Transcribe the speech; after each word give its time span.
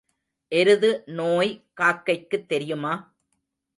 எருது 0.51 0.89
நோய் 1.11 1.51
காக்கைக்குத் 1.73 2.47
தெரியுமா? 2.47 2.93